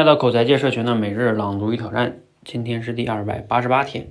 [0.00, 4.08] 来到口才界社群的每日朗读与挑战，今天是第二百八十八天。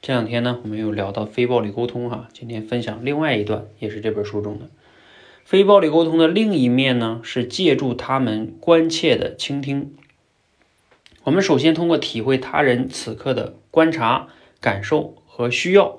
[0.00, 4.70] 这两天呢，我们又聊到非暴力沟通哈，今天分享另外一段，也是这本书中的
[5.44, 9.96] 非暴力沟通的另一面呢，是借助他们关切的倾听。
[11.24, 14.28] 我们首先通过体会他人此刻的观察、
[14.60, 15.98] 感受和需要，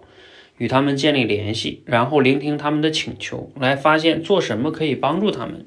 [0.58, 5.66] 与他们建立联系，然后聆听他们的请求，来发现做什么可以帮助他们。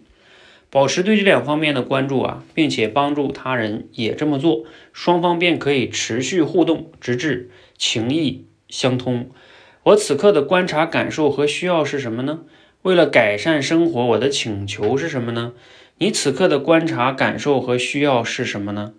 [0.71, 9.31] 保持对这两方面的关注啊，并且帮助他人也这么做，双方便可以持续互动，直至情意相通。
[9.85, 12.41] 我此刻的观察、感受和需要是什么呢？
[12.82, 15.54] 为了改善生活，我的请求是什么呢？
[15.96, 18.93] 你此刻的观察、感受和需要是什么呢？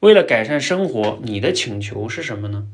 [0.00, 2.66] 为了改善生活，你的请求是什么呢？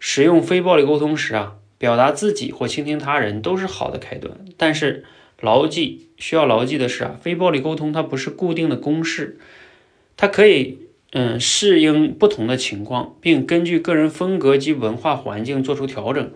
[0.00, 5.04] 使用非暴力沟通时啊，表达自己或倾听他人都是好的开端，但是。
[5.40, 9.38] 牢记需要牢记的是啊，非暴力沟通它不是固定的公式，
[10.16, 10.78] 它可以
[11.12, 16.30] 嗯适应不同的情况，并根据个人风格及文化环境做出调整。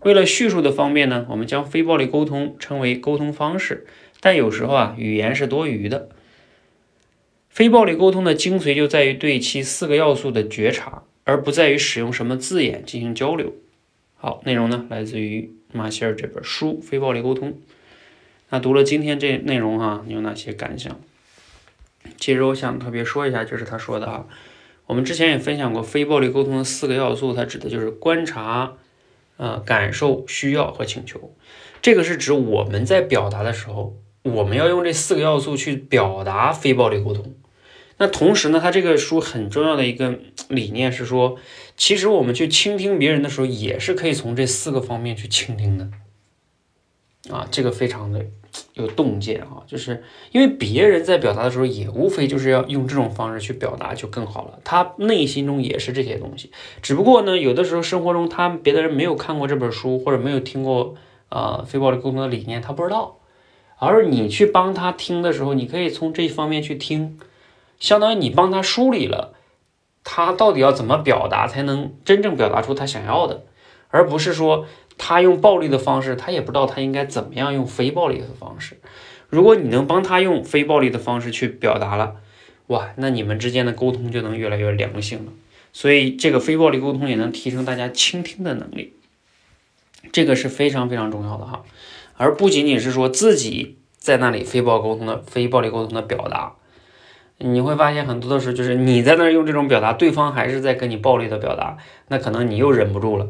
[0.00, 3.86] 为了叙述的方便呢，我们将非暴力沟通称为沟通方式。
[4.20, 6.08] 但有时候啊，语言是多余的。
[7.48, 13.54] 非暴力沟通的精髓就在于对其四个要素的觉察，而不在于使用什么字眼进行交流。
[14.16, 17.50] 好，内容呢来自于马歇尔这本书《非暴力沟通》。
[18.52, 21.00] 那读了今天这内容哈，你有哪些感想？
[22.18, 24.26] 其实我想特别说一下，就是他说的啊，
[24.84, 28.74] 我们之前也分享过非暴力沟通的四个要素，它指的就是观察、
[29.38, 31.34] 呃感受、需要和请求。
[31.80, 37.34] 这个是指我们在表达的时候，我们要用这四个要素去表达非暴力沟通。
[37.96, 40.18] 那同时呢，他这个书很重要的一个
[40.50, 41.38] 理念是说，
[41.78, 45.88] 其实我们去倾听别人的时候，也是可以从这四个方面去倾听的。
[47.30, 48.24] 啊，这个非常的。
[48.74, 54.58] 有洞见啊，就是因为别人在表达的时候，也无非就是要用这种方式去表达就更好了。
[54.62, 56.50] 他内心中也是这些东西，
[56.82, 60.94] 只不过呢，有的时候生活中他别的人没有看过这本书，或者没有听过
[61.30, 63.16] 呃非暴力沟通的理念，他不知道。
[63.78, 67.18] 而你去帮他听的时候，你可以从这一方面去听，
[67.80, 69.32] 相当于你帮他梳理了
[70.04, 73.44] 他到底要怎么表达才能真正表达出他想要的，
[73.88, 74.66] 而不是说。
[75.04, 78.78] 他用暴力的方式，他也不知道他应该怎么样用非暴力的方式。
[79.28, 82.18] 如果你能帮他用非暴力的方式去表达了，
[82.68, 85.32] 哇，那你们之间的沟通就能越来越良性了。
[85.72, 88.92] 所以这个非暴力沟通也能提升大家倾听的能力，
[90.12, 91.64] 这个是非常非常重要的哈。
[92.16, 96.52] 而不仅仅是说自己在那里非暴沟通的非暴力沟通的表达，
[97.38, 101.76] 你会发现很多的时候就是你在那用这种表达，对方还是在跟你暴力的表达，
[102.06, 103.26] 那可能你又忍不住了。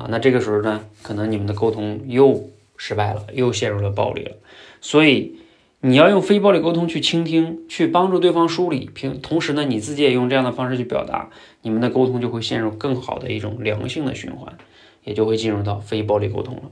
[0.00, 4.36] 啊，那这个时候呢，可能你们的沟通又失败了，又陷入了暴力了。
[4.80, 5.36] 所以
[5.80, 11.28] 你要用非暴力沟通去倾听，去帮助对方梳理，平同时呢，你自己也用这样的方式去表达，
[11.60, 14.56] 你们的沟通就会陷入更好的一种良性的循环，
[15.04, 16.62] 也就会进入到非暴力沟通了。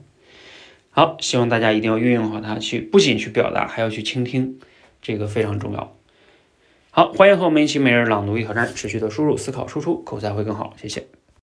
[0.91, 4.59] 好，希望大家一定要运用好它，去不仅去表达，还要去倾听，
[5.03, 5.95] 这个非常重要。
[6.91, 10.73] 好，欢迎和我们一起每日朗读一挑战，持续的输入、思考、输出，口才会更好。
[10.81, 11.05] 谢谢。